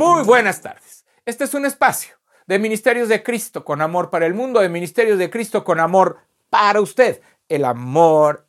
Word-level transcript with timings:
Muy 0.00 0.24
buenas 0.24 0.62
tardes. 0.62 1.04
Este 1.26 1.44
es 1.44 1.52
un 1.52 1.66
espacio 1.66 2.16
de 2.46 2.58
Ministerios 2.58 3.10
de 3.10 3.22
Cristo 3.22 3.66
con 3.66 3.82
amor 3.82 4.08
para 4.08 4.24
el 4.24 4.32
mundo, 4.32 4.60
de 4.60 4.70
Ministerios 4.70 5.18
de 5.18 5.28
Cristo 5.28 5.62
con 5.62 5.78
amor 5.78 6.20
para 6.48 6.80
usted. 6.80 7.20
El 7.50 7.66
amor 7.66 8.46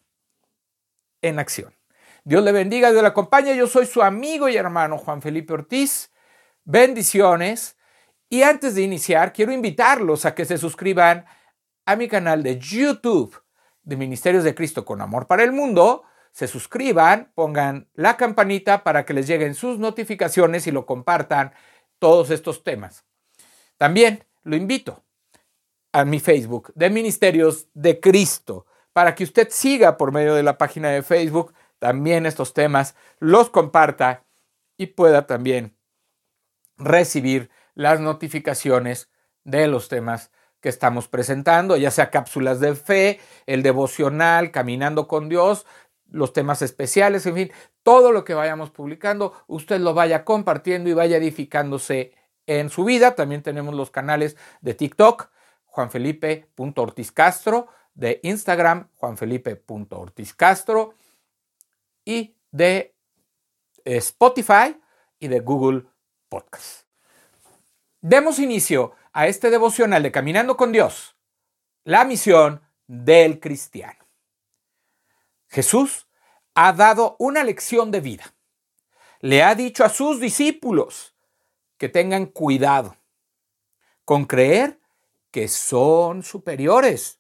en 1.22 1.40
acción. 1.40 1.76
Dios 2.24 2.42
le 2.42 2.54
bendiga, 2.54 2.90
Dios 2.92 3.02
le 3.02 3.10
acompañe. 3.10 3.54
Yo 3.58 3.68
soy 3.68 3.86
su 3.86 4.02
amigo 4.02 4.48
y 4.48 4.56
hermano 4.56 4.98
Juan 4.98 5.22
Felipe 5.22 5.52
Ortiz. 5.52 6.14
Bendiciones. 6.64 7.76
Y 8.30 8.44
antes 8.44 8.74
de 8.76 8.84
iniciar, 8.84 9.34
quiero 9.34 9.52
invitarlos 9.52 10.24
a 10.24 10.34
que 10.34 10.46
se 10.46 10.58
suscriban 10.58 11.26
a 11.86 11.98
mi 11.98 12.08
canal 12.08 12.44
de 12.44 12.60
YouTube 12.60 13.36
de 13.84 13.98
Ministerios 13.98 14.46
de 14.46 14.56
Cristo 14.56 14.86
con 14.86 15.02
Amor 15.02 15.28
para 15.28 15.44
el 15.44 15.52
Mundo. 15.52 16.04
Se 16.32 16.48
suscriban, 16.48 17.32
pongan 17.36 17.90
la 17.94 18.18
campanita 18.18 18.84
para 18.84 19.06
que 19.06 19.14
les 19.14 19.28
lleguen 19.28 19.56
sus 19.56 19.80
notificaciones 19.80 20.66
y 20.68 20.72
lo 20.72 20.86
compartan 20.86 21.54
todos 22.00 22.30
estos 22.30 22.64
temas. 22.64 23.06
También 23.78 24.26
lo 24.44 24.56
invito 24.56 25.04
a 25.92 26.06
mi 26.06 26.20
Facebook 26.20 26.72
de 26.76 26.90
Ministerios 26.90 27.68
de 27.74 28.00
Cristo 28.00 28.66
para 28.94 29.16
que 29.16 29.24
usted 29.24 29.50
siga 29.50 29.98
por 29.98 30.12
medio 30.12 30.36
de 30.36 30.44
la 30.44 30.58
página 30.58 30.90
de 30.90 31.04
Facebook 31.04 31.54
también 31.80 32.26
estos 32.26 32.54
temas, 32.54 32.96
los 33.20 33.50
comparta 33.50 34.24
y 34.78 34.88
pueda 34.88 35.26
también 35.26 35.76
recibir 36.78 37.50
las 37.74 38.00
notificaciones 38.00 39.10
de 39.44 39.68
los 39.68 39.90
temas 39.90 40.32
que 40.60 40.70
estamos 40.70 41.08
presentando, 41.08 41.76
ya 41.76 41.90
sea 41.90 42.12
cápsulas 42.12 42.60
de 42.60 42.76
fe, 42.76 43.20
el 43.48 43.64
devocional, 43.64 44.52
caminando 44.52 45.08
con 45.08 45.28
Dios, 45.28 45.66
los 46.12 46.34
temas 46.34 46.62
especiales, 46.62 47.26
en 47.26 47.36
fin, 47.36 47.52
todo 47.84 48.12
lo 48.12 48.24
que 48.24 48.36
vayamos 48.36 48.70
publicando, 48.70 49.34
usted 49.48 49.80
lo 49.80 49.94
vaya 49.94 50.24
compartiendo 50.24 50.90
y 50.90 50.94
vaya 50.94 51.18
edificándose 51.18 52.14
en 52.46 52.70
su 52.70 52.84
vida. 52.84 53.16
También 53.16 53.42
tenemos 53.42 53.74
los 53.74 53.90
canales 53.90 54.38
de 54.62 54.76
TikTok, 54.76 55.30
juanfelipe.ortizcastro, 55.66 57.68
de 57.94 58.20
Instagram, 58.24 58.90
juanfelipe.ortizcastro, 58.96 60.94
y 62.06 62.36
de 62.52 62.96
Spotify 63.86 64.78
y 65.20 65.28
de 65.28 65.40
Google 65.40 65.86
Podcast. 66.30 66.86
Demos 68.02 68.40
inicio 68.40 68.94
a 69.14 69.28
este 69.28 69.50
devocional 69.50 70.04
de 70.04 70.12
Caminando 70.12 70.58
con 70.58 70.72
Dios, 70.72 71.16
la 71.84 72.06
misión 72.06 72.62
del 72.88 73.40
cristiano. 73.40 74.01
Jesús 75.52 76.08
ha 76.56 76.72
dado 76.72 77.18
una 77.20 77.44
lección 77.44 77.92
de 77.92 78.00
vida. 78.00 78.34
Le 79.20 79.44
ha 79.44 79.54
dicho 79.54 79.84
a 79.84 79.90
sus 79.90 80.22
discípulos 80.22 81.14
que 81.78 81.90
tengan 81.90 82.26
cuidado 82.26 82.96
con 84.06 84.26
creer 84.26 84.80
que 85.30 85.50
son 85.50 86.24
superiores 86.24 87.20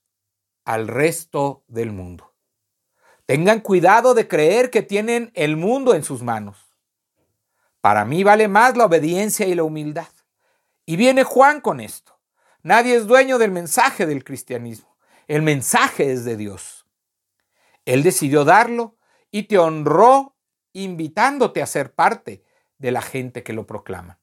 al 0.63 0.87
resto 0.87 1.65
del 1.67 1.91
mundo. 1.91 2.33
Tengan 3.25 3.59
cuidado 3.59 4.13
de 4.13 4.27
creer 4.27 4.69
que 4.69 4.81
tienen 4.81 5.31
el 5.35 5.57
mundo 5.57 5.93
en 5.93 6.03
sus 6.03 6.23
manos. 6.23 6.57
Para 7.81 8.05
mí 8.05 8.23
vale 8.23 8.47
más 8.47 8.77
la 8.77 8.85
obediencia 8.85 9.45
y 9.45 9.55
la 9.55 9.63
humildad. 9.63 10.07
Y 10.85 10.95
viene 10.95 11.23
Juan 11.23 11.59
con 11.59 11.81
esto. 11.81 12.17
Nadie 12.63 12.95
es 12.95 13.07
dueño 13.07 13.37
del 13.37 13.51
mensaje 13.51 14.05
del 14.05 14.23
cristianismo. 14.23 14.95
El 15.27 15.41
mensaje 15.41 16.11
es 16.11 16.23
de 16.23 16.37
Dios. 16.37 16.80
Él 17.91 18.03
decidió 18.03 18.45
darlo 18.45 18.95
y 19.31 19.43
te 19.43 19.57
honró 19.57 20.37
invitándote 20.71 21.61
a 21.61 21.65
ser 21.65 21.93
parte 21.93 22.41
de 22.77 22.91
la 22.93 23.01
gente 23.01 23.43
que 23.43 23.51
lo 23.51 23.67
proclama. 23.67 24.17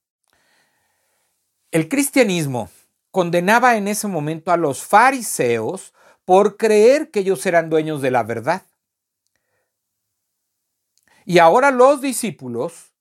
El 1.70 1.90
cristianismo 1.90 2.70
condenaba 3.10 3.76
en 3.76 3.86
ese 3.86 4.08
momento 4.08 4.52
a 4.52 4.56
los 4.56 4.86
fariseos 4.86 5.92
por 6.24 6.56
creer 6.56 7.10
que 7.10 7.20
ellos 7.20 7.44
eran 7.44 7.68
dueños 7.68 8.00
de 8.00 8.10
la 8.10 8.22
verdad. 8.22 8.62
Y 11.26 11.38
ahora 11.38 11.70
los 11.70 12.00
discípulos 12.00 12.94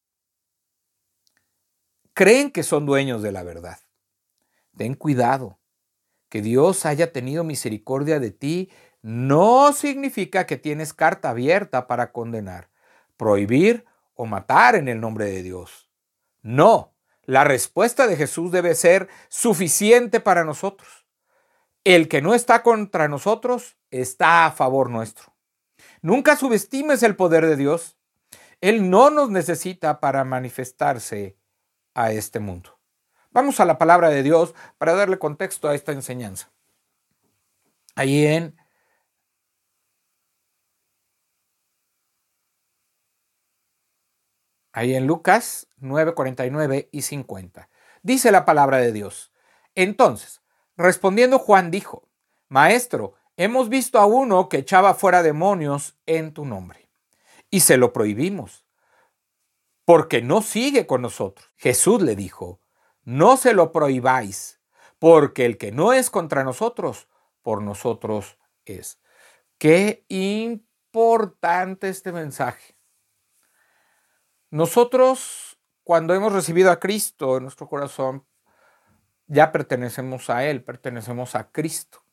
creen 2.13 2.52
que 2.52 2.63
son 2.63 2.86
dueños 2.86 3.22
de 3.22 3.31
la 3.31 3.44
verdad. 3.44 3.80
Ten 4.75 4.96
cuidado. 4.96 5.59
Que 6.28 6.42
Dios 6.42 6.86
haya 6.86 7.13
tenido 7.13 7.46
misericordia 7.46 8.19
de 8.19 8.31
ti 8.31 8.69
no 9.02 9.74
significa 9.74 10.46
que 10.46 10.58
tienes 10.58 10.94
carta 10.94 11.30
abierta 11.30 11.88
para 11.88 12.12
condenar, 12.12 12.69
prohibir 13.16 13.85
o 14.16 14.25
matar 14.25 14.75
en 14.75 14.88
el 14.88 15.00
nombre 15.00 15.25
de 15.25 15.44
Dios. 15.44 15.90
No, 16.41 16.94
la 17.24 17.44
respuesta 17.44 18.07
de 18.07 18.16
Jesús 18.16 18.52
debe 18.52 18.74
ser 18.75 19.09
suficiente 19.30 20.19
para 20.19 20.44
nosotros. 20.44 21.06
El 21.84 22.07
que 22.07 22.22
no 22.22 22.34
está 22.34 22.63
contra 22.63 23.07
nosotros 23.07 23.78
está 23.91 24.46
a 24.46 24.52
favor 24.52 24.90
nuestro. 24.90 25.34
Nunca 26.02 26.36
subestimes 26.36 27.03
el 27.03 27.16
poder 27.16 27.46
de 27.46 27.56
Dios. 27.56 27.97
Él 28.62 28.90
no 28.90 29.09
nos 29.09 29.30
necesita 29.30 30.00
para 30.00 30.24
manifestarse 30.24 31.38
a 31.94 32.12
este 32.12 32.40
mundo. 32.40 32.80
Vamos 33.31 33.59
a 33.59 33.66
la 33.66 33.78
palabra 33.78 34.09
de 34.09 34.24
Dios 34.24 34.56
para 34.78 34.96
darle 34.96 35.19
contexto 35.19 35.68
a 35.68 35.75
esta 35.75 35.91
enseñanza. 35.91 36.52
Ahí 37.96 38.25
en 38.25 38.56
Ahí 44.78 44.94
en 44.94 45.08
Lucas 45.08 45.68
9, 45.78 46.14
49 46.14 46.90
y 46.92 47.02
50. 47.02 47.68
Dice 48.04 48.32
la 48.32 48.46
palabra 48.46 48.78
de 48.78 48.92
Dios. 48.92 49.32
Entonces, 49.74 50.44
respondiendo 50.76 51.40
Juan 51.40 51.72
dijo, 51.72 52.08
Maestro, 52.48 53.16
hemos 53.38 53.70
visto 53.70 53.98
a 53.98 54.06
uno 54.06 54.50
que 54.50 54.58
echaba 54.58 54.94
fuera 54.94 55.24
demonios 55.24 55.98
en 56.06 56.32
tu 56.32 56.46
nombre 56.46 56.92
y 57.50 57.62
se 57.62 57.78
lo 57.78 57.92
prohibimos, 57.92 58.68
porque 59.84 60.22
no 60.22 60.44
sigue 60.44 60.86
con 60.86 61.02
nosotros. 61.02 61.50
Jesús 61.56 62.04
le 62.04 62.16
dijo, 62.16 62.62
no 63.04 63.36
se 63.36 63.56
lo 63.56 63.72
prohibáis, 63.72 64.62
porque 65.00 65.48
el 65.48 65.58
que 65.58 65.72
no 65.72 65.92
es 65.92 66.12
contra 66.12 66.44
nosotros, 66.44 67.08
por 67.42 67.64
nosotros 67.64 68.38
es. 68.64 69.00
Qué 69.58 70.06
importante 70.08 71.90
este 71.90 72.12
mensaje. 72.12 72.77
Nosotros, 74.50 75.59
cuando 75.84 76.13
hemos 76.13 76.31
recibido 76.31 76.72
a 76.72 76.80
Cristo 76.80 77.38
en 77.38 77.44
nuestro 77.44 77.68
corazón, 77.68 78.25
ya 79.28 79.52
pertenecemos 79.52 80.30
a 80.30 80.46
Él, 80.46 80.63
pertenecemos 80.63 81.35
a 81.35 81.52
Cristo. 81.52 82.03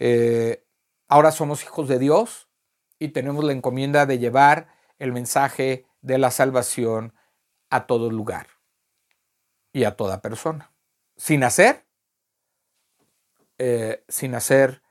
Eh, 0.00 0.64
ahora 1.06 1.30
somos 1.30 1.62
hijos 1.62 1.88
de 1.88 2.00
Dios 2.00 2.48
y 2.98 3.08
tenemos 3.08 3.44
la 3.44 3.52
encomienda 3.52 4.06
de 4.06 4.18
llevar 4.18 4.68
el 4.98 5.12
mensaje 5.12 5.86
de 6.00 6.18
la 6.18 6.32
salvación 6.32 7.14
a 7.70 7.86
todo 7.86 8.10
lugar 8.10 8.48
y 9.72 9.84
a 9.84 9.96
toda 9.96 10.20
persona. 10.20 10.72
Sin 11.16 11.44
hacer, 11.44 11.86
eh, 13.58 14.04
sin 14.08 14.34
hacer 14.34 14.82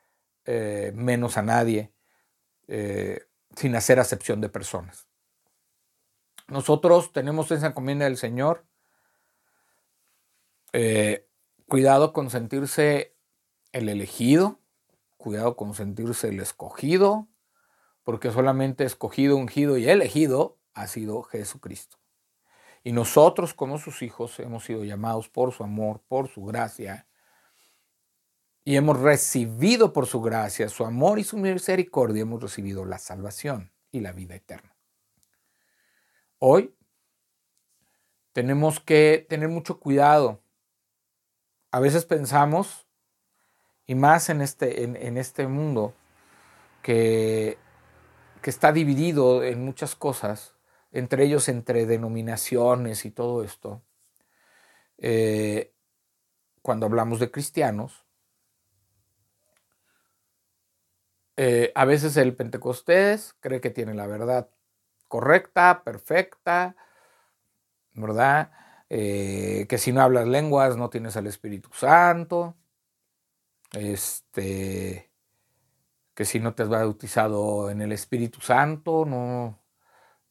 eh, 0.46 0.94
menos 0.96 1.38
a 1.38 1.42
nadie, 1.42 1.92
sin 3.56 3.76
hacer 3.76 4.00
acepción 4.00 4.42
de 4.42 4.50
personas. 4.50 5.07
Nosotros 6.48 7.12
tenemos 7.12 7.52
esa 7.52 7.68
encomienda 7.68 8.06
del 8.06 8.18
Señor. 8.18 8.66
cuidado 11.68 12.14
con 12.14 12.30
sentirse 12.30 13.16
el 13.74 13.90
elegido, 13.90 14.60
cuidado 15.18 15.56
con 15.56 15.74
sentirse 15.74 16.30
el 16.30 16.40
escogido, 16.40 17.28
porque 18.04 18.32
solamente 18.32 18.86
escogido, 18.86 19.36
ungido 19.36 19.78
y 19.78 19.90
elegido 19.90 20.58
ha 20.74 20.88
sido 20.88 21.24
Jesucristo. 21.24 21.98
Y 22.84 22.94
nosotros 22.94 23.54
como 23.54 23.80
sus 23.80 24.02
hijos 24.02 24.40
hemos 24.40 24.64
sido 24.64 24.86
llamados 24.86 25.28
por 25.28 25.52
su 25.52 25.64
amor, 25.66 26.02
por 26.08 26.30
su 26.30 26.46
gracia, 26.46 27.06
y 28.64 28.78
hemos 28.78 29.00
recibido 29.00 29.92
por 29.92 30.06
su 30.06 30.22
gracia, 30.22 30.70
su 30.70 30.86
amor 30.86 31.20
y 31.20 31.26
su 31.26 31.38
misericordia, 31.38 32.22
hemos 32.22 32.42
recibido 32.42 32.86
la 32.86 32.98
salvación 32.98 33.74
y 33.92 34.00
la 34.00 34.14
vida 34.14 34.36
eterna. 34.36 34.77
Hoy 36.40 36.76
tenemos 38.34 38.80
que 38.80 39.26
tener 39.30 39.50
mucho 39.50 39.80
cuidado. 39.80 40.42
A 41.72 41.80
veces 41.80 42.06
pensamos, 42.06 42.88
y 43.86 43.96
más 43.96 44.30
en 44.30 44.42
este, 44.42 44.84
en, 44.84 45.18
este 45.18 45.48
mundo, 45.48 45.94
que 46.82 47.58
que 48.42 48.50
está 48.50 48.72
dividido 48.72 49.44
en 49.44 49.64
muchas 49.64 49.96
cosas, 49.96 50.56
entre 50.92 51.26
ellos 51.26 51.50
entre 51.50 51.86
denominaciones 51.86 53.06
y 53.06 53.12
todo 53.12 53.44
esto, 53.44 53.84
eh, 54.98 55.74
cuando 56.62 56.86
hablamos 56.86 57.20
de 57.20 57.32
cristianos, 57.32 58.06
eh, 61.36 61.72
a 61.76 61.86
veces 61.86 62.18
el 62.18 62.36
Pentecostés 62.36 63.36
cree 63.40 63.62
que 63.62 63.70
tiene 63.70 63.94
la 63.94 64.08
verdad 64.08 64.50
correcta, 65.08 65.84
perfecta, 65.84 66.76
¿verdad? 67.94 68.52
Eh, 68.90 69.66
que 69.68 69.78
si 69.78 69.92
no 69.92 70.02
hablas 70.02 70.28
lenguas 70.28 70.78
no 70.78 70.90
tienes 70.90 71.18
al 71.18 71.28
Espíritu 71.28 71.70
Santo, 71.74 72.56
este, 73.74 75.12
que 76.14 76.26
si 76.26 76.40
no 76.40 76.54
te 76.56 76.64
has 76.64 76.70
bautizado 76.70 77.70
en 77.70 77.82
el 77.82 77.92
Espíritu 77.92 78.40
Santo 78.42 79.06
no, 79.06 79.60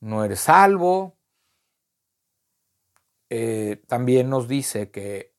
no 0.01 0.25
eres 0.25 0.41
salvo. 0.41 1.17
Eh, 3.29 3.83
también 3.89 4.31
nos 4.31 4.49
dice 4.49 4.91
que 4.91 5.35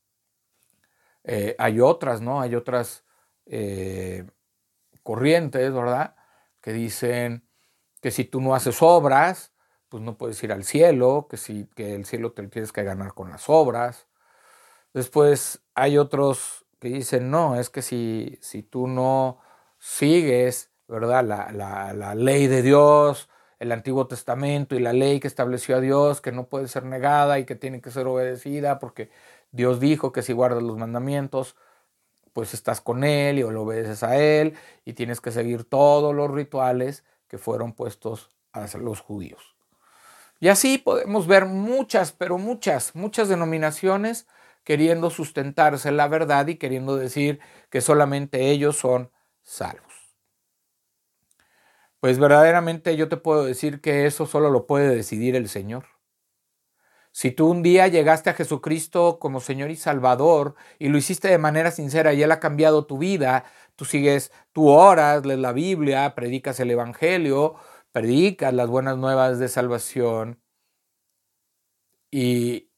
eh, 1.23 1.55
hay 1.57 1.79
otras, 1.79 2.21
¿no? 2.21 2.41
Hay 2.41 2.55
otras 2.55 3.03
corrientes, 5.03 5.73
¿verdad? 5.73 6.15
Que 6.59 6.73
dicen 6.73 7.46
que 8.01 8.11
si 8.11 8.25
tú 8.25 8.41
no 8.41 8.55
haces 8.55 8.81
obras, 8.81 9.53
pues 9.89 10.03
no 10.03 10.17
puedes 10.17 10.41
ir 10.43 10.51
al 10.51 10.63
cielo, 10.63 11.27
que, 11.29 11.37
si, 11.37 11.65
que 11.75 11.95
el 11.95 12.05
cielo 12.05 12.33
te 12.33 12.43
lo 12.43 12.49
tienes 12.49 12.71
que 12.71 12.83
ganar 12.83 13.13
con 13.13 13.29
las 13.29 13.49
obras. 13.49 14.07
Después 14.93 15.61
hay 15.75 15.97
otros 15.97 16.65
que 16.79 16.89
dicen, 16.89 17.31
no, 17.31 17.55
es 17.59 17.69
que 17.69 17.81
si, 17.81 18.37
si 18.41 18.63
tú 18.63 18.87
no 18.87 19.39
sigues, 19.79 20.71
¿verdad? 20.87 21.23
La, 21.23 21.93
la, 21.93 22.15
ley 22.15 22.47
de 22.47 22.61
Dios, 22.61 23.29
el 23.59 23.71
Antiguo 23.71 24.07
Testamento 24.07 24.75
y 24.75 24.79
la 24.79 24.93
ley 24.93 25.19
que 25.19 25.27
estableció 25.27 25.77
a 25.77 25.81
Dios, 25.81 26.21
que 26.21 26.31
no 26.31 26.47
puede 26.47 26.67
ser 26.67 26.85
negada 26.85 27.39
y 27.39 27.45
que 27.45 27.55
tiene 27.55 27.81
que 27.81 27.91
ser 27.91 28.07
obedecida, 28.07 28.79
porque 28.79 29.09
Dios 29.51 29.79
dijo 29.79 30.11
que 30.11 30.21
si 30.21 30.33
guardas 30.33 30.63
los 30.63 30.77
mandamientos, 30.77 31.55
pues 32.33 32.53
estás 32.53 32.81
con 32.81 33.03
Él 33.03 33.39
y 33.39 33.41
lo 33.41 33.63
obedeces 33.63 34.03
a 34.03 34.17
Él 34.17 34.55
y 34.85 34.93
tienes 34.93 35.21
que 35.21 35.31
seguir 35.31 35.63
todos 35.63 36.13
los 36.15 36.29
rituales 36.31 37.03
que 37.27 37.37
fueron 37.37 37.73
puestos 37.73 38.31
a 38.51 38.67
los 38.77 38.99
judíos. 38.99 39.55
Y 40.39 40.49
así 40.49 40.77
podemos 40.77 41.27
ver 41.27 41.45
muchas, 41.45 42.11
pero 42.11 42.37
muchas, 42.37 42.95
muchas 42.95 43.29
denominaciones 43.29 44.27
queriendo 44.63 45.09
sustentarse 45.09 45.91
la 45.91 46.07
verdad 46.07 46.47
y 46.47 46.55
queriendo 46.55 46.95
decir 46.95 47.39
que 47.69 47.81
solamente 47.81 48.51
ellos 48.51 48.77
son 48.77 49.11
salvos. 49.41 49.87
Pues 51.99 52.19
verdaderamente 52.19 52.95
yo 52.95 53.09
te 53.09 53.17
puedo 53.17 53.43
decir 53.43 53.81
que 53.81 54.05
eso 54.05 54.25
solo 54.25 54.49
lo 54.51 54.67
puede 54.67 54.95
decidir 54.95 55.35
el 55.35 55.49
Señor. 55.49 55.85
Si 57.17 57.31
tú 57.31 57.49
un 57.49 57.63
día 57.63 57.87
llegaste 57.87 58.29
a 58.29 58.35
Jesucristo 58.35 59.17
como 59.17 59.39
Señor 59.39 59.71
y 59.71 59.75
Salvador 59.75 60.53
y 60.77 60.89
lo 60.89 60.99
hiciste 60.99 61.27
de 61.29 61.39
manera 61.39 61.71
sincera 61.71 62.13
y 62.13 62.21
Él 62.21 62.31
ha 62.31 62.39
cambiado 62.39 62.85
tu 62.85 62.99
vida, 62.99 63.43
tú 63.75 63.85
sigues, 63.85 64.31
tú 64.51 64.67
oras, 64.69 65.25
lees 65.25 65.39
la 65.39 65.51
Biblia, 65.51 66.13
predicas 66.13 66.59
el 66.59 66.69
Evangelio, 66.69 67.55
predicas 67.91 68.53
las 68.53 68.69
buenas 68.69 68.97
nuevas 68.99 69.39
de 69.39 69.47
salvación 69.47 70.39
y 72.11 72.69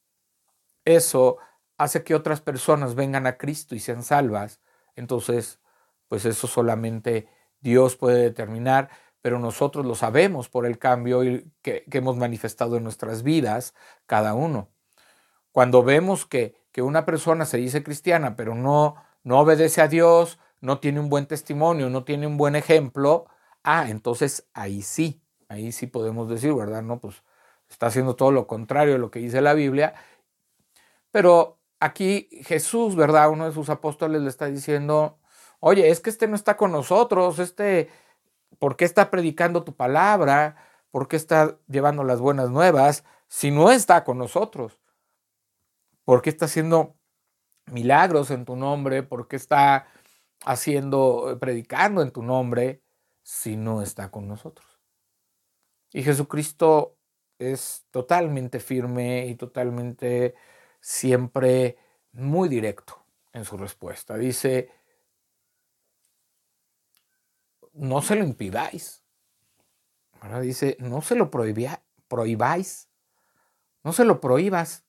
eso 0.86 1.40
hace 1.78 2.06
que 2.06 2.16
otras 2.16 2.40
personas 2.40 2.96
vengan 2.96 3.28
a 3.28 3.38
Cristo 3.38 3.76
y 3.76 3.80
sean 3.80 4.04
salvas, 4.04 4.62
entonces, 4.96 5.60
pues 6.08 6.24
eso 6.24 6.48
solamente 6.48 7.28
Dios 7.60 7.98
puede 7.98 8.22
determinar, 8.22 8.90
pero 9.22 9.40
nosotros 9.40 9.86
lo 9.86 9.96
sabemos 9.96 10.50
por 10.50 10.66
el 10.66 10.78
cambio 10.78 11.22
que, 11.62 11.84
hemos 11.92 12.18
manifestado 12.18 12.78
en 12.78 12.84
nuestras 12.84 13.24
vidas, 13.24 13.74
cada 14.06 14.34
uno. 14.34 14.70
Cuando 15.52 15.84
vemos 15.84 16.26
que, 16.26 16.56
que 16.72 16.82
una 16.82 17.06
persona 17.06 17.46
se 17.46 17.58
dice 17.58 17.84
cristiana, 17.84 18.36
pero 18.36 18.56
no, 18.56 18.96
no 19.24 19.40
obedece 19.40 19.82
a 19.82 19.88
Dios, 19.88 20.40
no 20.62 20.80
tiene 20.80 21.00
un 21.00 21.10
buen 21.10 21.26
testimonio, 21.26 21.90
no 21.90 22.04
tiene 22.04 22.28
un 22.28 22.38
buen 22.38 22.56
ejemplo, 22.56 23.28
ah, 23.64 23.90
entonces 23.90 24.48
ahí 24.54 24.82
sí, 24.82 25.22
ahí 25.50 25.72
sí 25.72 25.88
podemos 25.88 26.30
decir, 26.30 26.54
¿verdad? 26.54 26.82
No, 26.84 27.00
pues 27.00 27.24
está 27.70 27.88
haciendo 27.88 28.16
todo 28.16 28.32
lo 28.32 28.48
contrario 28.48 28.94
de 28.94 29.00
lo 29.00 29.12
que 29.12 29.20
dice 29.20 29.42
la 29.42 29.54
Biblia. 29.54 29.94
Pero 31.12 31.60
aquí 31.80 32.30
Jesús, 32.44 32.96
¿verdad? 32.96 33.30
Uno 33.30 33.46
de 33.46 33.54
sus 33.54 33.70
apóstoles 33.70 34.22
le 34.22 34.30
está 34.30 34.48
diciendo, 34.48 35.20
oye, 35.60 35.90
es 35.90 36.00
que 36.00 36.10
este 36.10 36.28
no 36.28 36.36
está 36.36 36.58
con 36.58 36.72
nosotros, 36.72 37.40
este, 37.40 37.90
¿por 38.58 38.76
qué 38.76 38.86
está 38.86 39.12
predicando 39.12 39.64
tu 39.64 39.76
palabra? 39.76 40.58
¿Por 40.92 41.08
qué 41.08 41.16
está 41.16 41.58
llevando 41.68 42.04
las 42.04 42.20
buenas 42.20 42.50
nuevas 42.50 43.04
si 43.28 43.52
no 43.52 43.72
está 43.72 44.04
con 44.04 44.18
nosotros? 44.18 44.80
¿Por 46.04 46.22
qué 46.22 46.30
está 46.32 46.46
haciendo 46.46 46.96
milagros 47.68 48.32
en 48.32 48.46
tu 48.46 48.56
nombre? 48.56 49.04
¿Por 49.04 49.28
qué 49.28 49.36
está 49.36 49.88
haciendo, 50.44 51.38
predicando 51.40 52.02
en 52.02 52.12
tu 52.12 52.24
nombre 52.24 52.82
si 53.22 53.56
no 53.56 53.82
está 53.82 54.10
con 54.10 54.28
nosotros? 54.28 54.80
Y 55.92 56.04
Jesucristo 56.04 56.98
es 57.38 57.86
totalmente 57.92 58.60
firme 58.60 59.28
y 59.28 59.36
totalmente 59.36 60.36
siempre 60.82 61.78
muy 62.12 62.50
directo 62.50 63.06
en 63.34 63.46
su 63.46 63.58
respuesta. 63.58 64.18
Dice, 64.18 64.72
no 67.80 68.02
se 68.02 68.16
lo 68.16 68.24
impidáis. 68.24 69.04
Ahora 70.22 70.40
dice, 70.42 70.78
no 70.80 71.02
se 71.02 71.16
lo 71.16 71.32
prohibáis. 71.32 72.90
No 73.84 73.94
se 73.94 74.06
lo 74.06 74.20
prohíbas. 74.22 74.86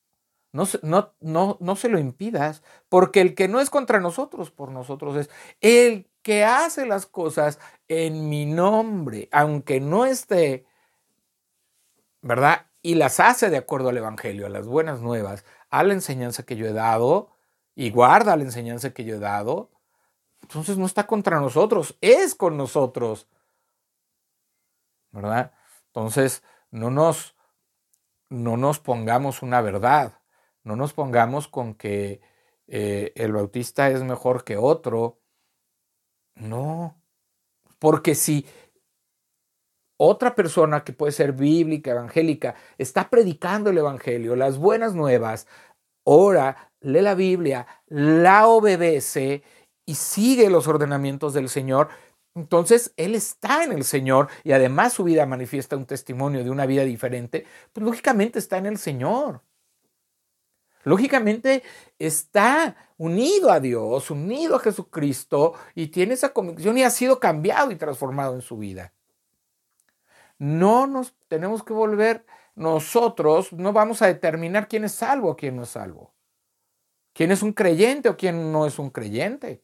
No 0.52 0.66
se 0.66 1.88
lo 1.88 1.98
impidas. 1.98 2.62
Porque 2.88 3.20
el 3.20 3.34
que 3.34 3.48
no 3.48 3.60
es 3.60 3.70
contra 3.70 4.00
nosotros, 4.00 4.50
por 4.50 4.70
nosotros 4.70 5.16
es. 5.16 5.30
El 5.60 6.10
que 6.22 6.44
hace 6.44 6.86
las 6.86 7.06
cosas 7.06 7.58
en 7.88 8.28
mi 8.28 8.46
nombre, 8.46 9.28
aunque 9.32 9.80
no 9.80 10.04
esté 10.04 10.66
¿verdad? 12.22 12.66
Y 12.82 12.94
las 12.94 13.20
hace 13.20 13.50
de 13.50 13.56
acuerdo 13.56 13.88
al 13.90 13.98
Evangelio, 13.98 14.46
a 14.46 14.50
las 14.50 14.66
buenas 14.66 15.00
nuevas, 15.00 15.44
a 15.70 15.82
la 15.82 15.94
enseñanza 15.94 16.44
que 16.44 16.56
yo 16.56 16.66
he 16.66 16.72
dado, 16.72 17.30
y 17.74 17.90
guarda 17.90 18.36
la 18.36 18.42
enseñanza 18.44 18.90
que 18.92 19.04
yo 19.04 19.16
he 19.16 19.18
dado, 19.18 19.70
entonces 20.42 20.78
no 20.78 20.86
está 20.86 21.06
contra 21.06 21.40
nosotros, 21.40 21.96
es 22.00 22.34
con 22.34 22.56
nosotros. 22.56 23.28
¿Verdad? 25.12 25.52
Entonces, 25.86 26.42
no 26.70 26.90
nos, 26.90 27.36
no 28.28 28.56
nos 28.56 28.78
pongamos 28.78 29.42
una 29.42 29.60
verdad, 29.60 30.20
no 30.62 30.76
nos 30.76 30.92
pongamos 30.92 31.48
con 31.48 31.74
que 31.74 32.20
eh, 32.68 33.12
el 33.16 33.32
bautista 33.32 33.90
es 33.90 34.02
mejor 34.02 34.44
que 34.44 34.56
otro. 34.56 35.18
No, 36.36 37.02
porque 37.78 38.14
si 38.14 38.46
otra 39.96 40.34
persona 40.34 40.82
que 40.82 40.94
puede 40.94 41.12
ser 41.12 41.32
bíblica, 41.32 41.90
evangélica, 41.90 42.54
está 42.78 43.10
predicando 43.10 43.70
el 43.70 43.78
evangelio, 43.78 44.36
las 44.36 44.56
buenas 44.56 44.94
nuevas, 44.94 45.46
ora, 46.04 46.72
lee 46.80 47.02
la 47.02 47.14
Biblia, 47.14 47.66
la 47.86 48.46
obedece 48.48 49.42
y 49.86 49.94
sigue 49.94 50.50
los 50.50 50.68
ordenamientos 50.68 51.34
del 51.34 51.48
Señor, 51.48 51.88
entonces 52.34 52.92
él 52.96 53.14
está 53.14 53.64
en 53.64 53.72
el 53.72 53.84
Señor 53.84 54.28
y 54.44 54.52
además 54.52 54.92
su 54.92 55.04
vida 55.04 55.26
manifiesta 55.26 55.76
un 55.76 55.86
testimonio 55.86 56.44
de 56.44 56.50
una 56.50 56.66
vida 56.66 56.84
diferente, 56.84 57.46
pues 57.72 57.84
lógicamente 57.84 58.38
está 58.38 58.58
en 58.58 58.66
el 58.66 58.78
Señor. 58.78 59.42
Lógicamente 60.84 61.62
está 61.98 62.76
unido 62.96 63.50
a 63.50 63.60
Dios, 63.60 64.10
unido 64.10 64.56
a 64.56 64.60
Jesucristo 64.60 65.54
y 65.74 65.88
tiene 65.88 66.14
esa 66.14 66.32
convicción 66.32 66.78
y 66.78 66.84
ha 66.84 66.90
sido 66.90 67.20
cambiado 67.20 67.70
y 67.70 67.76
transformado 67.76 68.34
en 68.34 68.40
su 68.40 68.56
vida. 68.56 68.94
No 70.38 70.86
nos 70.86 71.14
tenemos 71.28 71.62
que 71.62 71.74
volver 71.74 72.24
nosotros, 72.54 73.52
no 73.52 73.72
vamos 73.72 74.00
a 74.00 74.06
determinar 74.06 74.68
quién 74.68 74.84
es 74.84 74.92
salvo 74.92 75.30
o 75.30 75.36
quién 75.36 75.56
no 75.56 75.64
es 75.64 75.70
salvo. 75.70 76.14
¿Quién 77.12 77.32
es 77.32 77.42
un 77.42 77.52
creyente 77.52 78.08
o 78.08 78.16
quién 78.16 78.52
no 78.52 78.66
es 78.66 78.78
un 78.78 78.88
creyente? 78.88 79.62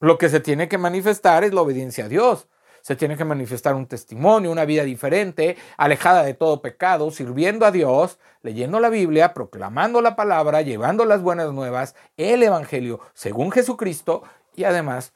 Lo 0.00 0.18
que 0.18 0.28
se 0.28 0.40
tiene 0.40 0.68
que 0.68 0.78
manifestar 0.78 1.44
es 1.44 1.54
la 1.54 1.62
obediencia 1.62 2.04
a 2.04 2.08
Dios. 2.08 2.48
Se 2.82 2.94
tiene 2.94 3.16
que 3.16 3.24
manifestar 3.24 3.74
un 3.74 3.86
testimonio, 3.86 4.52
una 4.52 4.64
vida 4.64 4.84
diferente, 4.84 5.56
alejada 5.76 6.22
de 6.22 6.34
todo 6.34 6.62
pecado, 6.62 7.10
sirviendo 7.10 7.66
a 7.66 7.72
Dios, 7.72 8.20
leyendo 8.42 8.78
la 8.78 8.90
Biblia, 8.90 9.34
proclamando 9.34 10.00
la 10.00 10.14
palabra, 10.14 10.62
llevando 10.62 11.04
las 11.04 11.20
buenas 11.20 11.52
nuevas, 11.52 11.96
el 12.16 12.42
Evangelio 12.44 13.00
según 13.12 13.50
Jesucristo 13.50 14.22
y 14.54 14.64
además 14.64 15.14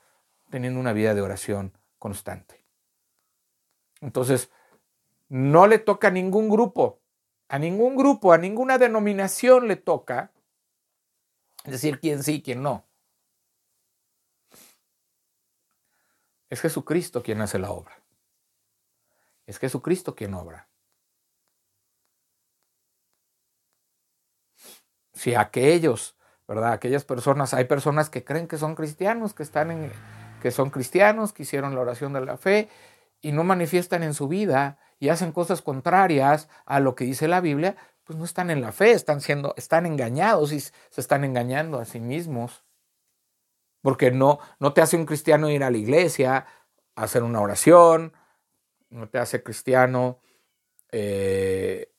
teniendo 0.51 0.81
una 0.81 0.93
vida 0.93 1.15
de 1.15 1.23
oración 1.23 1.73
constante. 1.99 2.65
Entonces, 4.01 4.51
no 5.29 5.69
le 5.69 5.79
toca 5.79 6.09
a 6.09 6.11
ningún 6.11 6.49
grupo, 6.49 6.99
a 7.49 7.59
ningún 7.59 7.97
grupo, 7.97 8.33
a 8.33 8.39
ninguna 8.39 8.79
denominación 8.79 9.69
le 9.69 9.77
toca 9.77 10.33
decir 11.65 12.01
quién 12.01 12.25
sí, 12.25 12.43
quién 12.43 12.63
no. 12.63 12.90
Es 16.51 16.61
Jesucristo 16.61 17.23
quien 17.23 17.41
hace 17.41 17.59
la 17.59 17.71
obra. 17.71 18.03
Es 19.47 19.59
Jesucristo 19.59 20.15
quien 20.15 20.35
obra. 20.35 20.69
Si 25.15 25.35
aquellos, 25.35 26.17
¿verdad? 26.49 26.73
Aquellas 26.73 27.05
personas, 27.05 27.55
hay 27.55 27.65
personas 27.65 28.11
que 28.11 28.25
creen 28.25 28.49
que 28.49 28.59
son 28.59 28.75
cristianos, 28.75 29.33
que 29.33 29.45
están 29.45 29.71
en, 29.71 29.93
que 30.43 30.51
son 30.51 30.71
cristianos, 30.71 31.33
que 31.33 31.45
hicieron 31.45 31.75
la 31.75 31.83
oración 31.83 32.13
de 32.13 32.25
la 32.25 32.37
fe 32.37 32.69
y 33.21 33.33
no 33.33 33.45
manifiestan 33.45 34.03
en 34.03 34.15
su 34.15 34.29
vida 34.29 34.79
y 34.99 35.09
hacen 35.09 35.33
cosas 35.33 35.63
contrarias 35.63 36.49
a 36.65 36.81
lo 36.81 36.95
que 36.95 37.05
dice 37.05 37.29
la 37.29 37.41
Biblia, 37.41 37.77
pues 38.05 38.19
no 38.19 38.25
están 38.25 38.51
en 38.51 38.61
la 38.61 38.73
fe, 38.73 38.91
están 38.93 39.21
siendo, 39.21 39.55
están 39.57 39.87
engañados 39.87 40.53
y 40.53 40.61
se 40.61 40.73
están 40.97 41.23
engañando 41.25 41.79
a 41.79 41.85
sí 41.85 42.01
mismos. 42.01 42.65
Porque 43.83 44.11
no, 44.11 44.39
no 44.59 44.73
te 44.73 44.81
hace 44.81 44.97
un 44.97 45.07
cristiano 45.07 45.51
ir 45.51 45.65
a 45.65 45.71
la 45.71 45.79
iglesia, 45.79 46.47
hacer 46.95 47.23
una 47.23 47.41
oración, 47.41 48.13
no 48.91 49.09
te 49.09 49.19
hace 49.19 49.43
cristiano 49.43 50.19
eh, 50.91 51.93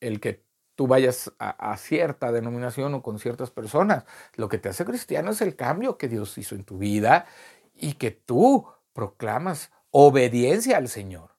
el 0.00 0.20
que 0.20 0.44
tú 0.74 0.86
vayas 0.86 1.32
a, 1.38 1.76
cierta 1.76 2.32
denominación 2.32 2.94
o 2.94 3.02
con 3.02 3.18
ciertas 3.18 3.50
personas. 3.50 4.04
Lo 4.34 4.48
que 4.48 4.58
te 4.58 4.68
hace 4.68 4.84
cristiano 4.84 5.30
es 5.30 5.40
el 5.40 5.56
cambio 5.56 5.98
que 5.98 6.08
Dios 6.08 6.36
hizo 6.38 6.54
en 6.54 6.64
tu 6.64 6.78
vida 6.78 7.26
y 7.74 7.94
que 7.94 8.10
tú 8.10 8.66
proclamas 8.92 9.72
obediencia 9.90 10.76
al 10.76 10.88
Señor, 10.88 11.36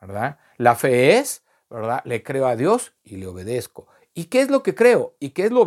¿verdad? 0.00 0.38
La 0.56 0.76
fe 0.76 1.18
es 1.18 1.42
¿verdad? 1.70 2.02
Le 2.04 2.22
creo 2.22 2.46
a 2.46 2.56
Dios 2.56 2.94
y 3.02 3.16
le 3.16 3.26
obedezco. 3.26 3.86
¿Y 4.14 4.26
qué 4.26 4.40
es 4.40 4.50
lo 4.50 4.62
que 4.62 4.74
creo? 4.74 5.14
¿Y 5.20 5.30
qué 5.30 5.44
es 5.44 5.52
lo, 5.52 5.66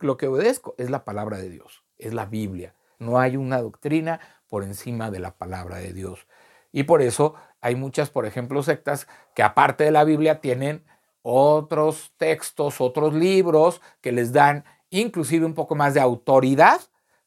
lo 0.00 0.16
que 0.16 0.26
obedezco? 0.26 0.74
Es 0.78 0.90
la 0.90 1.04
palabra 1.04 1.38
de 1.38 1.48
Dios, 1.48 1.84
es 1.98 2.14
la 2.14 2.26
Biblia. 2.26 2.74
No 2.98 3.18
hay 3.18 3.36
una 3.36 3.60
doctrina 3.60 4.20
por 4.48 4.64
encima 4.64 5.10
de 5.10 5.20
la 5.20 5.36
palabra 5.36 5.76
de 5.76 5.92
Dios. 5.92 6.26
Y 6.72 6.84
por 6.84 7.02
eso 7.02 7.34
hay 7.60 7.74
muchas, 7.74 8.10
por 8.10 8.26
ejemplo, 8.26 8.62
sectas 8.62 9.06
que 9.34 9.42
aparte 9.42 9.84
de 9.84 9.90
la 9.90 10.04
Biblia 10.04 10.40
tienen 10.40 10.84
otros 11.22 12.12
textos, 12.16 12.80
otros 12.80 13.14
libros 13.14 13.80
que 14.00 14.12
les 14.12 14.32
dan 14.32 14.64
inclusive 14.90 15.44
un 15.44 15.54
poco 15.54 15.74
más 15.74 15.94
de 15.94 16.00
autoridad 16.00 16.80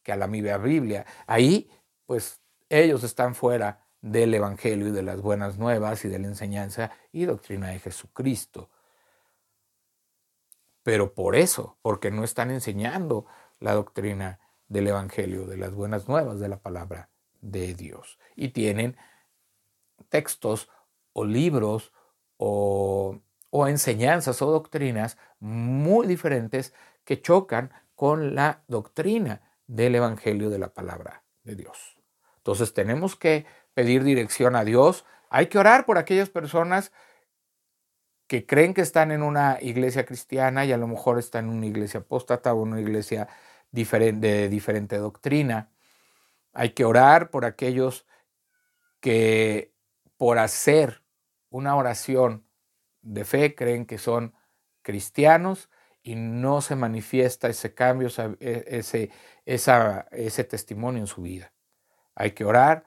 que 0.03 0.11
a 0.11 0.15
la 0.15 0.27
Biblia. 0.27 1.05
Ahí, 1.27 1.69
pues 2.05 2.41
ellos 2.69 3.03
están 3.03 3.35
fuera 3.35 3.85
del 4.01 4.33
Evangelio 4.33 4.87
y 4.87 4.91
de 4.91 5.03
las 5.03 5.21
buenas 5.21 5.57
nuevas 5.57 6.03
y 6.05 6.09
de 6.09 6.19
la 6.19 6.27
enseñanza 6.27 6.91
y 7.11 7.25
doctrina 7.25 7.69
de 7.69 7.79
Jesucristo. 7.79 8.69
Pero 10.83 11.13
por 11.13 11.35
eso, 11.35 11.77
porque 11.81 12.09
no 12.09 12.23
están 12.23 12.49
enseñando 12.49 13.27
la 13.59 13.73
doctrina 13.73 14.39
del 14.71 14.87
Evangelio, 14.87 15.45
de 15.47 15.57
las 15.57 15.73
buenas 15.73 16.07
nuevas, 16.07 16.39
de 16.39 16.47
la 16.47 16.59
palabra 16.59 17.09
de 17.41 17.73
Dios. 17.73 18.17
Y 18.37 18.49
tienen 18.49 18.95
textos 20.07 20.69
o 21.11 21.25
libros 21.25 21.91
o, 22.37 23.19
enseñanzas 23.67 24.41
o 24.41 24.49
doctrinas 24.49 25.17
muy 25.39 26.07
diferentes 26.07 26.73
que 27.03 27.21
chocan 27.21 27.71
con 27.95 28.33
la 28.33 28.63
doctrina 28.67 29.41
del 29.67 29.95
Evangelio 29.95 30.49
de 30.49 30.59
la 30.59 30.73
palabra 30.73 31.25
de 31.43 31.55
Dios. 31.57 31.97
Entonces 32.37 32.73
tenemos 32.73 33.17
que 33.17 33.45
pedir 33.73 34.05
dirección 34.05 34.55
a 34.55 34.63
Dios. 34.63 35.03
Hay 35.29 35.47
que 35.47 35.59
orar 35.59 35.85
por 35.85 35.97
aquellas 35.97 36.29
personas 36.29 36.93
que 38.27 38.45
creen 38.45 38.73
que 38.73 38.81
están 38.81 39.11
en 39.11 39.21
una 39.21 39.57
iglesia 39.61 40.05
cristiana 40.05 40.63
y 40.63 40.71
a 40.71 40.77
lo 40.77 40.87
mejor 40.87 41.19
están 41.19 41.49
en 41.49 41.57
una 41.57 41.65
iglesia 41.65 41.99
apóstata 41.99 42.53
o 42.53 42.61
una 42.61 42.79
iglesia 42.79 43.27
de 43.71 44.49
diferente 44.49 44.97
doctrina. 44.97 45.71
Hay 46.53 46.71
que 46.71 46.85
orar 46.85 47.29
por 47.29 47.45
aquellos 47.45 48.05
que 48.99 49.73
por 50.17 50.37
hacer 50.37 51.03
una 51.49 51.75
oración 51.75 52.45
de 53.01 53.25
fe 53.25 53.55
creen 53.55 53.85
que 53.85 53.97
son 53.97 54.33
cristianos 54.81 55.69
y 56.03 56.15
no 56.15 56.61
se 56.61 56.75
manifiesta 56.75 57.47
ese 57.47 57.73
cambio, 57.73 58.09
e, 58.39 58.65
ese, 58.67 59.11
ese 59.45 60.43
testimonio 60.43 61.01
en 61.01 61.07
su 61.07 61.21
vida. 61.21 61.53
Hay 62.15 62.31
que 62.31 62.45
orar 62.45 62.85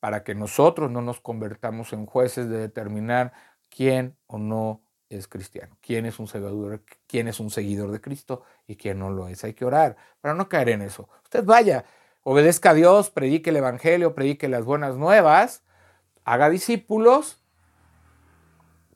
para 0.00 0.22
que 0.22 0.34
nosotros 0.34 0.90
no 0.90 1.02
nos 1.02 1.20
convertamos 1.20 1.92
en 1.92 2.06
jueces 2.06 2.48
de 2.48 2.58
determinar 2.58 3.32
quién 3.68 4.16
o 4.26 4.38
no 4.38 4.82
es 5.08 5.28
cristiano, 5.28 5.76
quién 5.80 6.06
es 6.06 6.18
un 6.18 6.28
seguidor, 6.28 6.82
quién 7.06 7.28
es 7.28 7.40
un 7.40 7.50
seguidor 7.50 7.90
de 7.90 8.00
Cristo 8.00 8.42
y 8.66 8.76
quién 8.76 8.98
no 8.98 9.10
lo 9.10 9.28
es. 9.28 9.44
Hay 9.44 9.54
que 9.54 9.64
orar 9.64 9.96
para 10.20 10.34
no 10.34 10.48
caer 10.48 10.70
en 10.70 10.82
eso. 10.82 11.08
Usted 11.24 11.44
vaya, 11.44 11.84
obedezca 12.22 12.70
a 12.70 12.74
Dios, 12.74 13.10
predique 13.10 13.50
el 13.50 13.56
Evangelio, 13.56 14.14
predique 14.14 14.48
las 14.48 14.64
buenas 14.64 14.96
nuevas, 14.96 15.62
haga 16.24 16.50
discípulos 16.50 17.42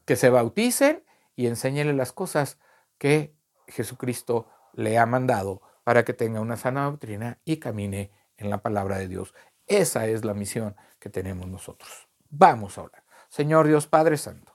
que 0.05 0.17
se 0.17 0.31
bauticen 0.31 1.05
y 1.35 1.47
enséñele 1.47 1.93
las 1.95 2.13
cosas 2.13 2.59
que 2.99 3.35
Jesucristo 3.67 4.49
le 4.75 4.99
ha 4.99 5.07
mandado 5.07 5.63
para 5.85 6.05
que 6.05 6.13
tenga 6.13 6.41
una 6.41 6.57
sana 6.57 6.85
doctrina 6.85 7.39
y 7.45 7.57
camine 7.57 8.11
en 8.37 8.51
la 8.51 8.59
palabra 8.59 8.99
de 8.99 9.09
Dios. 9.09 9.35
Esa 9.67 10.07
es 10.07 10.25
la 10.25 10.35
misión 10.35 10.77
que 10.99 11.09
tenemos 11.09 11.49
nosotros. 11.49 12.09
Vamos 12.29 12.79
a 12.79 12.83
orar. 12.83 13.03
Señor 13.29 13.67
Dios 13.67 13.87
Padre 13.87 14.17
Santo, 14.19 14.52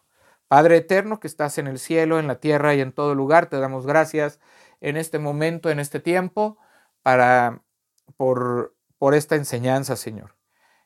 Padre 0.48 0.78
eterno 0.78 1.20
que 1.20 1.28
estás 1.28 1.58
en 1.58 1.68
el 1.68 1.80
cielo, 1.80 2.20
en 2.20 2.28
la 2.28 2.40
tierra 2.40 2.74
y 2.74 2.82
en 2.82 2.94
todo 2.94 3.16
lugar, 3.16 3.48
te 3.48 3.60
damos 3.60 3.86
gracias 3.86 4.40
en 4.82 4.98
este 4.98 5.20
momento, 5.20 5.70
en 5.70 5.80
este 5.80 6.00
tiempo, 6.00 6.58
para 7.02 7.62
por, 8.16 8.76
por 8.98 9.14
esta 9.14 9.36
enseñanza, 9.36 9.96
Señor. 9.96 10.36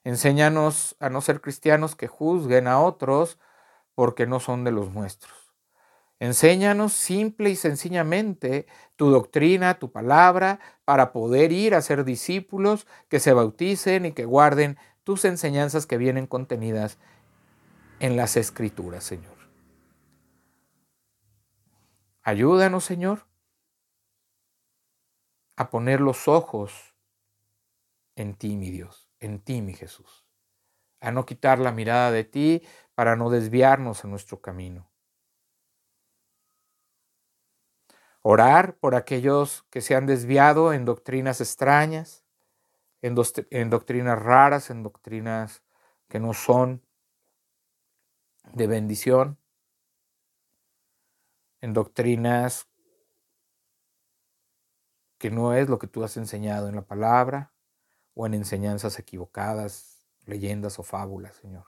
Enséñanos 0.04 0.96
a 1.00 1.10
no 1.10 1.22
ser 1.22 1.42
cristianos 1.42 1.96
que 1.96 2.08
juzguen 2.08 2.68
a 2.68 2.80
otros 2.80 3.38
porque 3.94 4.26
no 4.26 4.40
son 4.40 4.64
de 4.64 4.72
los 4.72 4.92
nuestros. 4.92 5.54
Enséñanos 6.20 6.94
simple 6.94 7.50
y 7.50 7.56
sencillamente 7.56 8.68
tu 8.96 9.10
doctrina, 9.10 9.80
tu 9.80 9.92
palabra, 9.92 10.60
para 10.86 11.12
poder 11.12 11.52
ir 11.52 11.74
a 11.74 11.82
ser 11.82 12.04
discípulos 12.04 12.86
que 13.10 13.20
se 13.20 13.34
bauticen 13.34 14.06
y 14.06 14.12
que 14.12 14.26
guarden 14.26 14.78
tus 15.04 15.26
enseñanzas 15.26 15.88
que 15.88 15.98
vienen 15.98 16.28
contenidas 16.28 17.00
en 18.00 18.18
las 18.18 18.38
escrituras, 18.38 19.04
Señor. 19.04 19.31
Ayúdanos, 22.24 22.84
Señor, 22.84 23.26
a 25.56 25.70
poner 25.70 26.02
los 26.02 26.28
ojos 26.28 26.96
en 28.16 28.36
ti, 28.36 28.56
mi 28.56 28.70
Dios, 28.70 29.10
en 29.20 29.40
ti, 29.40 29.62
mi 29.62 29.74
Jesús, 29.74 30.26
a 31.00 31.12
no 31.12 31.26
quitar 31.26 31.58
la 31.60 31.72
mirada 31.72 32.12
de 32.12 32.24
ti 32.24 32.62
para 32.94 33.16
no 33.16 33.30
desviarnos 33.30 34.04
en 34.04 34.12
nuestro 34.12 34.42
camino. 34.42 34.92
Orar 38.22 38.78
por 38.78 38.94
aquellos 38.94 39.64
que 39.72 39.82
se 39.82 39.96
han 39.96 40.06
desviado 40.06 40.74
en 40.74 40.86
doctrinas 40.86 41.42
extrañas, 41.42 42.24
en, 43.02 43.16
doctrinas 43.72 44.22
raras, 44.22 44.70
en 44.70 44.84
doctrinas 44.84 45.64
que 46.08 46.20
no 46.20 46.36
son 46.36 46.86
de 48.54 48.68
bendición, 48.68 49.41
en 51.62 51.74
doctrinas 51.74 52.68
que 55.18 55.30
no 55.30 55.54
es 55.54 55.70
lo 55.70 55.78
que 55.78 55.88
tú 55.88 56.04
has 56.04 56.18
enseñado 56.18 56.68
en 56.68 56.76
la 56.76 56.82
palabra 56.82 57.54
o 58.16 58.26
en 58.26 58.34
enseñanzas 58.34 58.98
equivocadas, 58.98 60.08
leyendas 60.26 60.80
o 60.80 60.84
fábulas, 60.84 61.36
Señor. 61.36 61.66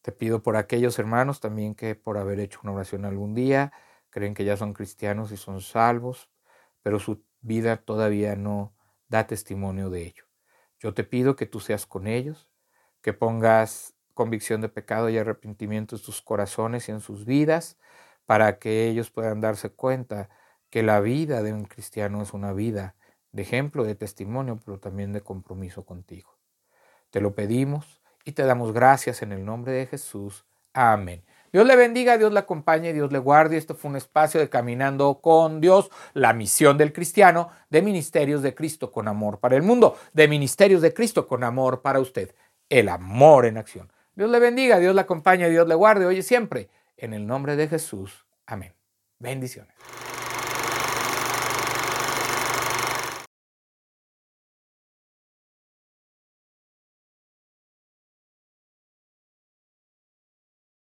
Te 0.00 0.10
pido 0.10 0.42
por 0.42 0.56
aquellos 0.56 0.98
hermanos 0.98 1.40
también 1.40 1.74
que 1.74 1.94
por 1.94 2.16
haber 2.16 2.40
hecho 2.40 2.60
una 2.62 2.72
oración 2.72 3.04
algún 3.04 3.34
día, 3.34 3.74
creen 4.08 4.32
que 4.32 4.46
ya 4.46 4.56
son 4.56 4.72
cristianos 4.72 5.30
y 5.30 5.36
son 5.36 5.60
salvos, 5.60 6.30
pero 6.82 6.98
su 6.98 7.22
vida 7.42 7.76
todavía 7.76 8.34
no 8.34 8.74
da 9.08 9.26
testimonio 9.26 9.90
de 9.90 10.06
ello. 10.06 10.24
Yo 10.78 10.94
te 10.94 11.04
pido 11.04 11.36
que 11.36 11.44
tú 11.44 11.60
seas 11.60 11.84
con 11.84 12.06
ellos, 12.06 12.48
que 13.02 13.12
pongas 13.12 13.97
convicción 14.18 14.60
de 14.60 14.68
pecado 14.68 15.08
y 15.08 15.16
arrepentimiento 15.16 15.94
en 15.94 16.02
sus 16.02 16.22
corazones 16.22 16.88
y 16.88 16.90
en 16.90 16.98
sus 16.98 17.24
vidas, 17.24 17.76
para 18.26 18.58
que 18.58 18.88
ellos 18.88 19.12
puedan 19.12 19.40
darse 19.40 19.70
cuenta 19.70 20.28
que 20.70 20.82
la 20.82 20.98
vida 20.98 21.40
de 21.44 21.52
un 21.52 21.66
cristiano 21.66 22.20
es 22.20 22.32
una 22.32 22.52
vida 22.52 22.96
de 23.30 23.42
ejemplo, 23.42 23.84
de 23.84 23.94
testimonio, 23.94 24.58
pero 24.64 24.80
también 24.80 25.12
de 25.12 25.20
compromiso 25.20 25.86
contigo. 25.86 26.36
Te 27.10 27.20
lo 27.20 27.36
pedimos 27.36 28.02
y 28.24 28.32
te 28.32 28.42
damos 28.42 28.72
gracias 28.72 29.22
en 29.22 29.30
el 29.30 29.44
nombre 29.44 29.70
de 29.70 29.86
Jesús. 29.86 30.44
Amén. 30.72 31.22
Dios 31.52 31.64
le 31.64 31.76
bendiga, 31.76 32.18
Dios 32.18 32.32
le 32.32 32.40
acompañe, 32.40 32.92
Dios 32.92 33.12
le 33.12 33.20
guarde. 33.20 33.56
Esto 33.56 33.76
fue 33.76 33.88
un 33.92 33.96
espacio 33.96 34.40
de 34.40 34.48
Caminando 34.48 35.20
con 35.20 35.60
Dios, 35.60 35.92
la 36.12 36.32
misión 36.32 36.76
del 36.76 36.92
cristiano 36.92 37.50
de 37.70 37.82
Ministerios 37.82 38.42
de 38.42 38.52
Cristo 38.52 38.90
con 38.90 39.06
amor 39.06 39.38
para 39.38 39.54
el 39.54 39.62
mundo, 39.62 39.96
de 40.12 40.26
Ministerios 40.26 40.82
de 40.82 40.92
Cristo 40.92 41.28
con 41.28 41.44
amor 41.44 41.82
para 41.82 42.00
usted, 42.00 42.34
el 42.68 42.88
amor 42.88 43.46
en 43.46 43.58
acción. 43.58 43.92
Dios 44.18 44.30
le 44.30 44.40
bendiga, 44.40 44.80
Dios 44.80 44.96
le 44.96 45.02
acompañe, 45.02 45.48
Dios 45.48 45.68
le 45.68 45.76
guarde, 45.76 46.04
oye 46.04 46.22
siempre, 46.22 46.68
en 46.96 47.12
el 47.12 47.24
nombre 47.24 47.54
de 47.54 47.68
Jesús. 47.68 48.26
Amén. 48.46 48.74
Bendiciones. 49.20 49.72